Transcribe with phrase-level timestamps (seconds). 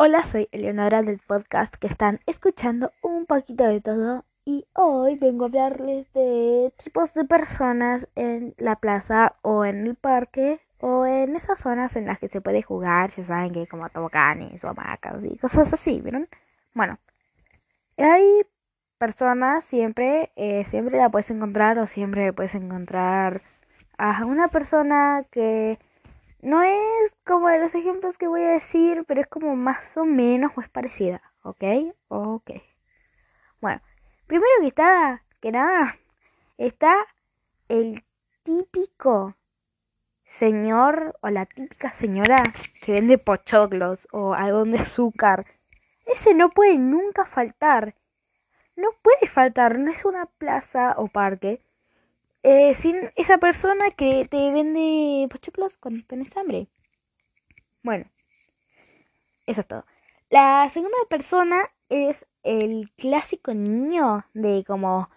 [0.00, 5.42] Hola, soy Eleonora del podcast que están escuchando un poquito de todo y hoy vengo
[5.42, 11.34] a hablarles de tipos de personas en la plaza o en el parque o en
[11.34, 15.24] esas zonas en las que se puede jugar, ya saben que como toboganes o hamacas
[15.24, 16.28] y cosas así, ¿vieron?
[16.74, 17.00] Bueno,
[17.96, 18.46] hay
[18.98, 23.42] personas siempre, eh, siempre la puedes encontrar o siempre puedes encontrar
[23.96, 25.76] a una persona que
[26.40, 30.04] no es como de los ejemplos que voy a decir, pero es como más o
[30.04, 31.64] menos o es parecida, ¿ok?
[32.08, 32.50] Ok.
[33.60, 33.80] Bueno,
[34.26, 35.98] primero que está, que nada,
[36.56, 36.94] está
[37.68, 38.04] el
[38.44, 39.34] típico
[40.24, 42.42] señor o la típica señora
[42.82, 45.46] que vende pochoclos o algodón de azúcar.
[46.06, 47.94] Ese no puede nunca faltar.
[48.76, 51.60] No puede faltar, no es una plaza o parque
[52.42, 56.68] eh, sin esa persona que te vende pochoclos cuando tienes hambre.
[57.82, 58.06] Bueno,
[59.46, 59.84] eso es todo.
[60.30, 65.08] La segunda persona es el clásico niño de como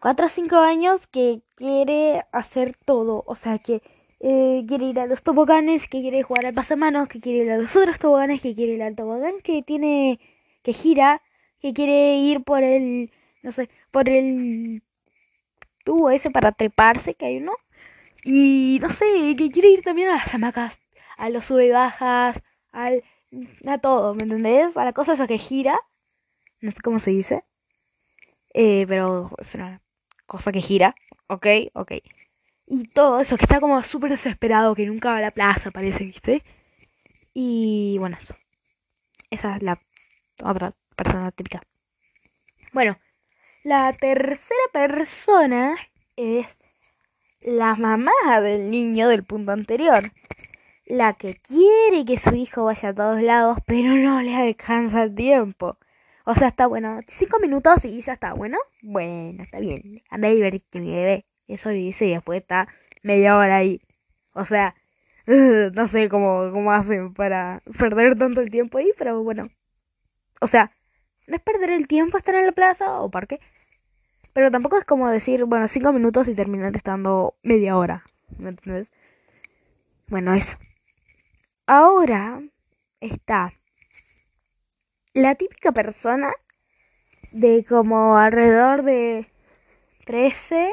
[0.00, 3.24] 4 o 5 años que quiere hacer todo.
[3.26, 3.82] O sea, que
[4.20, 7.58] eh, quiere ir a los toboganes, que quiere jugar al pasamanos, que quiere ir a
[7.58, 10.20] los otros toboganes, que quiere ir al tobogán que tiene,
[10.62, 11.22] que gira,
[11.60, 13.12] que quiere ir por el,
[13.42, 14.82] no sé, por el
[15.90, 17.56] tubo ese para treparse que hay uno.
[18.24, 20.80] Y no sé, que quiere ir también a las hamacas,
[21.18, 23.02] a los sube bajas, al,
[23.66, 24.76] a todo, ¿me entendés?
[24.76, 25.80] A la cosa esa que gira.
[26.60, 27.44] No sé cómo se dice.
[28.54, 29.82] Eh, pero es una
[30.26, 30.94] cosa que gira.
[31.26, 31.92] Ok, ok.
[32.66, 36.04] Y todo eso, que está como súper desesperado, que nunca va a la plaza, parece,
[36.04, 36.42] ¿viste?
[37.34, 38.36] Y bueno, eso.
[39.30, 39.80] Esa es la
[40.44, 41.62] otra persona típica.
[42.72, 42.96] Bueno,
[43.62, 45.76] la tercera persona
[46.16, 46.46] es
[47.42, 50.02] la mamá del niño del punto anterior.
[50.86, 55.14] La que quiere que su hijo vaya a todos lados, pero no le alcanza el
[55.14, 55.78] tiempo.
[56.24, 58.58] O sea, está bueno, cinco minutos y ya está, bueno.
[58.82, 60.02] Bueno, está bien.
[60.10, 61.26] Anda a divertirte, mi bebé.
[61.46, 62.68] Eso dice y después está
[63.02, 63.80] media hora ahí.
[64.32, 64.74] O sea,
[65.26, 69.44] no sé cómo, cómo hacen para perder tanto el tiempo ahí, pero bueno.
[70.40, 70.72] O sea,
[71.26, 73.40] no es perder el tiempo estar en la plaza o parque.
[74.32, 78.04] Pero tampoco es como decir, bueno, cinco minutos y terminar estando media hora.
[78.38, 78.90] ¿Me entiendes?
[80.06, 80.56] Bueno, eso.
[81.66, 82.40] Ahora
[83.00, 83.52] está
[85.14, 86.32] la típica persona
[87.32, 89.30] de como alrededor de
[90.04, 90.72] 13,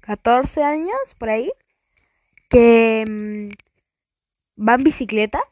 [0.00, 1.52] 14 años, por ahí,
[2.48, 3.50] que mm,
[4.56, 5.42] van bicicleta,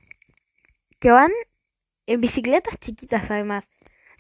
[0.99, 1.33] que van
[2.07, 3.69] en bicicletas chiquitas además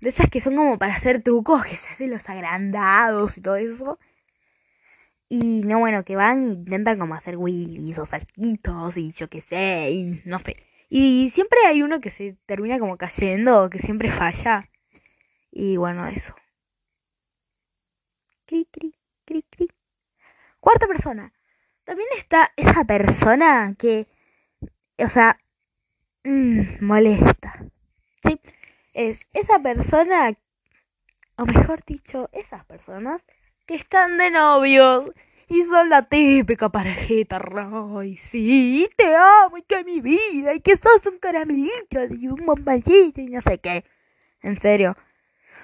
[0.03, 3.55] de esas que son como para hacer trucos, que se hacen los agrandados y todo
[3.57, 4.01] eso.
[5.29, 9.41] Y no, bueno, que van e intentan como hacer wheelies o saltitos y yo qué
[9.41, 10.55] sé, y no sé.
[10.91, 14.65] Y siempre hay uno que se termina como cayendo, que siempre falla.
[15.53, 16.35] Y bueno, eso.
[18.45, 19.69] Cri, cri, cri, cri.
[20.59, 21.33] Cuarta persona.
[21.85, 24.09] También está esa persona que,
[24.99, 25.39] o sea,
[26.25, 27.65] mmm, molesta.
[28.25, 28.41] ¿Sí?
[28.93, 30.35] Es esa persona,
[31.37, 33.23] o mejor dicho, esas personas
[33.67, 35.11] que están de novios
[35.49, 37.41] y son la típica parejita,
[37.99, 42.47] ay, sí, te amo y que mi vida y que sos un caramelito y un
[42.47, 43.85] bomballito y no sé qué.
[44.43, 44.97] En serio.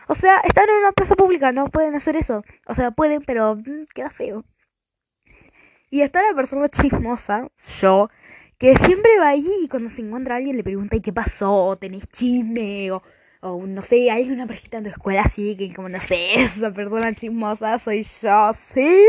[0.09, 2.43] O sea, están en una plaza pública, no pueden hacer eso.
[2.67, 4.45] O sea, pueden, pero mm, queda feo.
[5.91, 7.49] Y está la persona chismosa,
[7.81, 8.11] yo,
[8.59, 11.77] que siempre va allí y cuando se encuentra alguien le pregunta, ¿y qué pasó?
[11.81, 12.91] ¿Tenés chisme?
[13.41, 16.73] O no sé, hay una parejita en tu escuela así que como no sé, esa
[16.73, 19.05] persona chismosa soy yo, sí.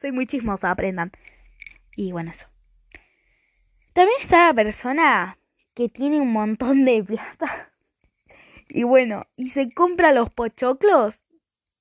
[0.00, 1.10] Soy muy chismosa, aprendan.
[1.96, 2.46] Y bueno, eso.
[3.92, 5.38] También está la persona
[5.74, 7.72] que tiene un montón de plata.
[8.68, 11.18] Y bueno, y se compra los pochoclos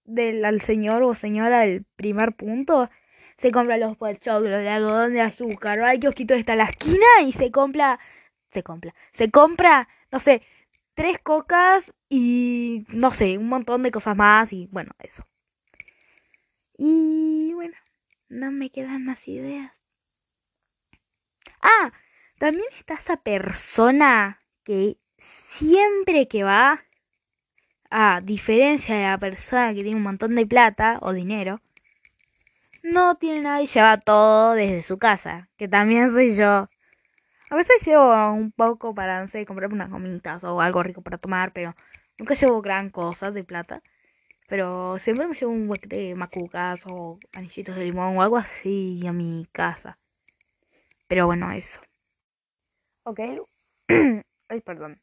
[0.06, 2.90] del al señor o señora del primer punto.
[3.38, 5.80] Se compra los pochoclos de algodón de azúcar.
[5.82, 8.00] Al kiosquito está en la esquina y se compra.
[8.52, 8.96] Se compra.
[9.12, 10.42] Se compra, no sé,
[10.98, 15.24] tres cocas y no sé, un montón de cosas más y bueno, eso.
[16.76, 17.76] Y bueno,
[18.30, 19.72] no me quedan más ideas.
[21.62, 21.94] Ah,
[22.40, 26.84] también está esa persona que siempre que va,
[27.92, 31.62] a diferencia de la persona que tiene un montón de plata o dinero,
[32.82, 36.70] no tiene nada y lleva todo desde su casa, que también soy yo.
[37.50, 41.18] A veces llevo un poco para, no sé, comprarme unas gomitas o algo rico para
[41.18, 41.74] tomar, pero
[42.20, 43.82] nunca llevo gran cosa de plata.
[44.48, 49.02] Pero siempre me llevo un hueque de macucas o anillitos de limón o algo así
[49.08, 49.98] a mi casa.
[51.08, 51.80] Pero bueno, eso.
[53.04, 53.20] Ok.
[54.50, 55.02] Ay, perdón.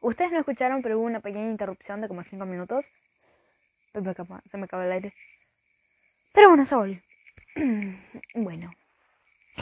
[0.00, 2.84] Ustedes no escucharon, pero hubo una pequeña interrupción de como 5 minutos.
[3.92, 5.14] Se me acabó el aire.
[6.32, 7.00] Pero bueno, Sol.
[8.34, 8.70] bueno.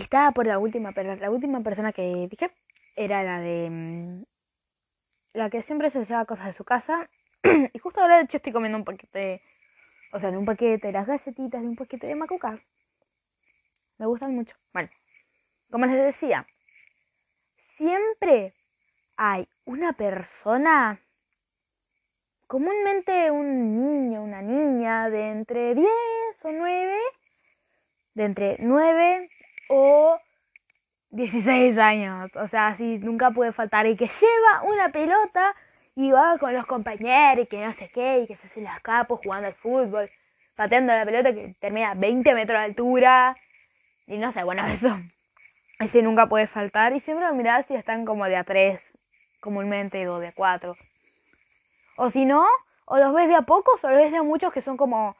[0.00, 2.50] Estaba por la última, pero la última persona que dije
[2.96, 3.70] era la de...
[3.70, 4.24] Mm,
[5.32, 7.08] la que siempre se lleva cosas de su casa.
[7.72, 9.42] y justo ahora de hecho estoy comiendo un paquete...
[10.12, 12.60] O sea, en un paquete de las galletitas, de un paquete de macuca.
[13.98, 14.54] Me gustan mucho.
[14.72, 14.88] Bueno,
[15.70, 16.46] como les decía,
[17.76, 18.54] siempre
[19.16, 21.00] hay una persona,
[22.46, 25.88] comúnmente un niño, una niña de entre 10
[26.44, 26.98] o 9,
[28.14, 29.30] de entre 9
[29.68, 30.18] o
[31.10, 32.30] 16 años.
[32.36, 33.86] O sea, si nunca puede faltar.
[33.86, 35.54] Y que lleva una pelota
[35.94, 38.80] y va con los compañeros y que no sé qué, y que se hace las
[38.80, 40.10] capos jugando al fútbol,
[40.54, 43.36] pateando la pelota que termina a 20 metros de altura.
[44.06, 44.98] Y no sé, bueno, eso.
[45.78, 46.94] Ese nunca puede faltar.
[46.94, 48.82] Y siempre lo si están como de a 3
[49.40, 50.76] comúnmente o de a 4.
[51.98, 52.46] O si no,
[52.84, 55.16] o los ves de a pocos o los ves de a muchos que son como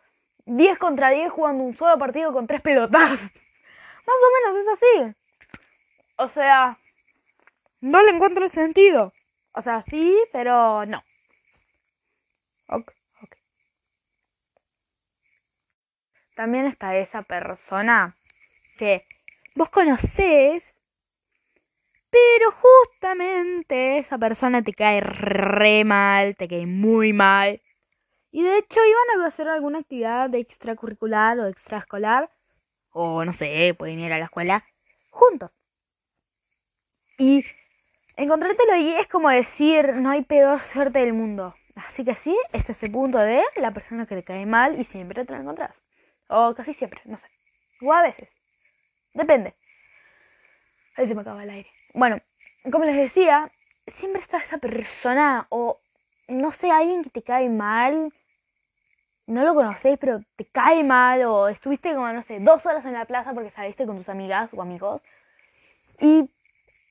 [0.46, 3.18] 10 contra 10 jugando un solo partido con tres pelotas.
[4.06, 5.16] Más o menos es así.
[6.18, 6.78] O sea,
[7.80, 9.12] no le encuentro el sentido.
[9.52, 11.02] O sea, sí, pero no.
[12.68, 12.92] Ok,
[13.22, 13.36] ok.
[16.34, 18.16] También está esa persona
[18.78, 19.02] que
[19.54, 20.74] vos conocés,
[22.10, 27.62] pero justamente esa persona te cae re mal, te cae muy mal.
[28.30, 32.30] Y de hecho iban a hacer alguna actividad de extracurricular o extraescolar
[32.98, 34.64] o no sé, pueden ir a la escuela
[35.10, 35.50] juntos.
[37.18, 37.44] Y
[38.16, 41.54] encontrártelo ahí es como decir, no hay peor suerte del mundo.
[41.74, 44.84] Así que sí, este es el punto de la persona que te cae mal y
[44.84, 45.82] siempre te la encontrás.
[46.28, 47.26] O casi siempre, no sé.
[47.82, 48.30] O a veces.
[49.12, 49.54] Depende.
[50.96, 51.70] Ahí se me acaba el aire.
[51.92, 52.18] Bueno,
[52.72, 53.52] como les decía,
[53.88, 55.80] siempre está esa persona o,
[56.28, 58.10] no sé, alguien que te cae mal
[59.26, 62.92] no lo conocéis, pero te cae mal, o estuviste como, no sé, dos horas en
[62.92, 65.02] la plaza porque saliste con tus amigas o amigos,
[66.00, 66.30] y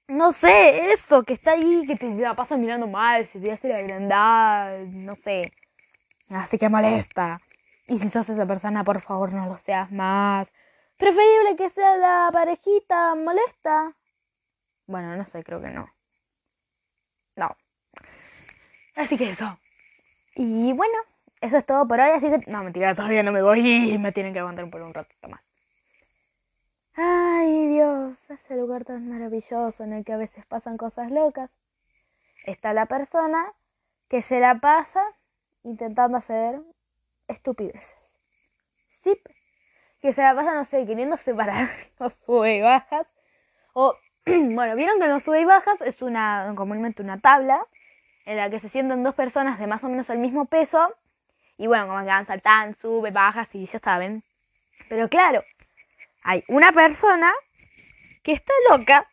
[0.08, 3.70] no sé, eso que está ahí, que te la pasas mirando mal, si te hace
[3.70, 5.52] la agrandar, no sé,
[6.30, 7.40] así que molesta.
[7.88, 10.52] Y si sos esa persona, por favor, no lo seas más.
[10.98, 13.94] Preferible que sea la parejita molesta.
[14.88, 15.88] Bueno, no sé, creo que no.
[17.36, 17.56] No.
[18.96, 19.60] Así que eso.
[20.36, 20.98] Y bueno,
[21.46, 22.52] eso es todo por hoy, así que...
[22.52, 25.42] No, mentira, todavía no me voy y me tienen que aguantar por un ratito más.
[26.96, 31.52] Ay, Dios, ese lugar tan maravilloso en el que a veces pasan cosas locas.
[32.46, 33.54] Está la persona
[34.08, 35.02] que se la pasa
[35.64, 36.62] intentando hacer
[37.28, 37.96] estupideces.
[39.02, 39.22] Sí,
[40.02, 41.70] que se la pasa, no sé, queriendo separar
[42.00, 43.08] los sube y bajas.
[43.74, 43.96] O,
[44.26, 45.98] bueno, vieron que los sube y bajas es
[46.56, 47.68] comúnmente una tabla
[48.26, 50.96] en la que se sientan dos personas de más o menos el mismo peso
[51.58, 54.24] y bueno, como que van saltando, sube, bajas y ya saben.
[54.90, 55.44] Pero claro,
[56.24, 57.32] hay una persona
[58.24, 59.08] que está loca.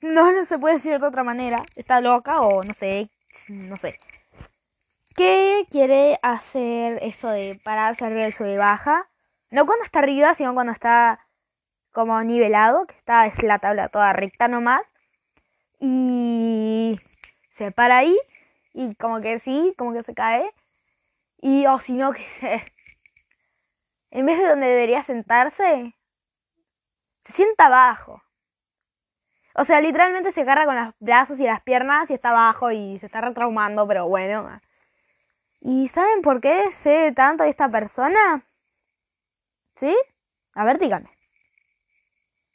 [0.00, 1.58] No, no se puede decir de otra manera.
[1.76, 3.10] Está loca o no sé,
[3.48, 3.96] no sé.
[5.16, 9.08] Que quiere hacer eso de pararse arriba del sube baja.
[9.50, 11.26] No cuando está arriba, sino cuando está
[11.92, 14.82] como nivelado, que está es la tabla toda recta nomás.
[15.80, 17.00] Y
[17.56, 18.16] se para ahí
[18.72, 20.52] y como que sí, como que se cae
[21.38, 22.24] y o si no, que
[24.10, 25.94] en vez de donde debería sentarse,
[27.24, 28.22] se sienta abajo.
[29.54, 32.98] O sea, literalmente se agarra con los brazos y las piernas y está abajo y
[32.98, 34.60] se está retraumando, pero bueno.
[35.60, 38.46] ¿Y saben por qué sé tanto de esta persona?
[39.76, 39.94] ¿Sí?
[40.54, 41.10] A ver, díganme.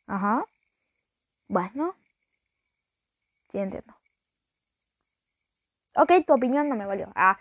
[0.08, 0.46] Ajá.
[1.48, 1.96] Bueno.
[3.52, 3.94] Sí, entiendo.
[5.96, 7.12] Ok, tu opinión no me valió.
[7.16, 7.38] Ah.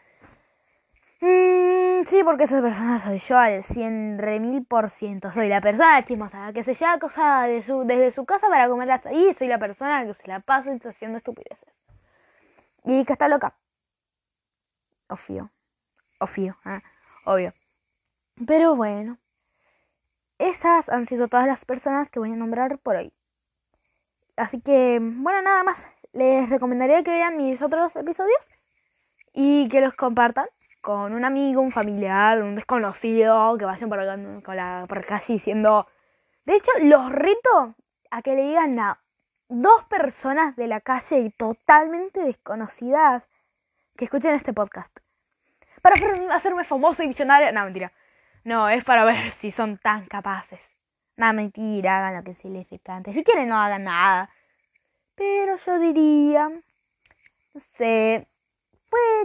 [1.21, 5.31] Mm, sí, porque esa persona soy yo al cien mil por ciento.
[5.31, 9.05] Soy la persona chismosa que se lleva cosas de su, desde su casa para comerlas
[9.07, 9.35] ahí.
[9.35, 11.69] Soy la persona que se la pasa haciendo estupideces.
[12.85, 13.55] Y que está loca.
[15.09, 15.51] Obvio.
[16.21, 16.57] Obvio.
[16.65, 16.81] ¿eh?
[17.25, 17.53] Obvio.
[18.47, 19.19] Pero bueno.
[20.39, 23.13] Esas han sido todas las personas que voy a nombrar por hoy.
[24.37, 25.87] Así que, bueno, nada más.
[26.13, 28.49] Les recomendaría que vean mis otros episodios
[29.35, 30.47] y que los compartan
[30.81, 35.87] con un amigo, un familiar, un desconocido que vayan por, con la, por casi diciendo...
[36.45, 37.75] De hecho, los reto
[38.11, 38.99] a que le digan a
[39.49, 43.29] dos personas de la calle y totalmente desconocidas
[43.97, 44.97] que escuchen este podcast.
[45.83, 45.97] Para
[46.35, 47.53] hacerme famoso y millonaria.
[47.53, 47.93] No, mentira.
[48.45, 50.61] No, es para ver si son tan capaces.
[51.17, 53.13] Nada, mentira, hagan lo que se les cante.
[53.13, 54.31] Si quieren, no hagan nada.
[55.15, 58.27] Pero yo diría, no sé,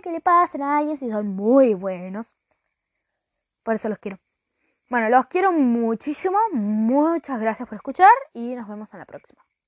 [0.02, 2.36] que le pasen a alguien si son muy buenos.
[3.64, 4.20] Por eso los quiero.
[4.90, 6.38] Bueno, los quiero muchísimo.
[6.52, 9.45] Muchas gracias por escuchar y nos vemos en la próxima.